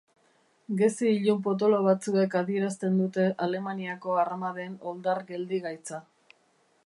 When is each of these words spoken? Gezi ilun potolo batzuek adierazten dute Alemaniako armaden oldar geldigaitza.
Gezi 0.77 1.09
ilun 1.15 1.43
potolo 1.47 1.81
batzuek 1.87 2.37
adierazten 2.41 2.97
dute 3.03 3.27
Alemaniako 3.49 4.17
armaden 4.23 4.79
oldar 4.93 5.25
geldigaitza. 5.31 6.01